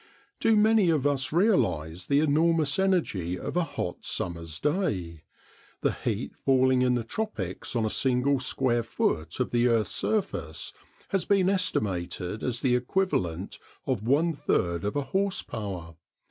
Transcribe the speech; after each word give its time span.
Do 0.39 0.55
many 0.55 0.89
of 0.89 1.05
us 1.05 1.31
realise 1.31 2.07
the 2.07 2.21
enormous 2.21 2.79
energy 2.79 3.37
of 3.37 3.55
a 3.55 3.63
hot 3.63 4.03
summer's 4.03 4.59
day? 4.59 5.25
The 5.81 5.91
heat 5.91 6.33
falling 6.43 6.81
in 6.81 6.95
the 6.95 7.03
tropics 7.03 7.75
on 7.75 7.85
a 7.85 7.89
single 7.91 8.39
square 8.39 8.81
foot 8.81 9.39
of 9.39 9.51
the 9.51 9.67
earth's 9.67 9.91
surface 9.91 10.73
has 11.09 11.25
been 11.25 11.49
estimated 11.51 12.41
as 12.41 12.61
the 12.61 12.75
equivalent 12.75 13.59
of 13.85 14.01
one 14.01 14.33
third 14.33 14.85
of 14.85 14.95
a 14.95 15.03
horse 15.03 15.43
power. 15.43 15.93